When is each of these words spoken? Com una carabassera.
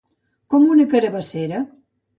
Com 0.53 0.65
una 0.77 0.87
carabassera. 0.95 1.65